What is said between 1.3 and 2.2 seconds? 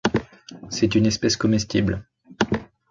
comestible.